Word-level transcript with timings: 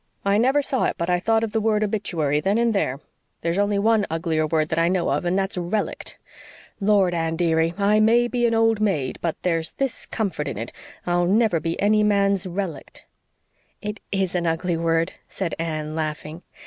I 0.25 0.39
never 0.39 0.63
saw 0.63 0.85
it 0.85 0.95
but 0.97 1.11
I 1.11 1.19
thought 1.19 1.43
of 1.43 1.51
the 1.51 1.61
word 1.61 1.83
OBITUARY 1.83 2.39
then 2.41 2.57
and 2.57 2.73
there. 2.73 2.99
There's 3.41 3.59
only 3.59 3.77
one 3.77 4.07
uglier 4.09 4.47
word 4.47 4.69
that 4.69 4.79
I 4.79 4.89
know 4.89 5.11
of, 5.11 5.25
and 5.25 5.37
that's 5.37 5.57
RELICT. 5.59 6.17
Lord, 6.79 7.13
Anne, 7.13 7.35
dearie, 7.35 7.75
I 7.77 7.99
may 7.99 8.27
be 8.27 8.47
an 8.47 8.55
old 8.55 8.79
maid, 8.81 9.19
but 9.21 9.39
there's 9.43 9.73
this 9.73 10.07
comfort 10.07 10.47
in 10.47 10.57
it 10.57 10.71
I'll 11.05 11.27
never 11.27 11.59
be 11.59 11.79
any 11.79 12.01
man's 12.01 12.47
'relict.'" 12.47 13.05
"It 13.79 13.99
IS 14.11 14.33
an 14.33 14.47
ugly 14.47 14.75
word," 14.75 15.13
said 15.27 15.53
Anne, 15.59 15.93
laughing. 15.93 16.41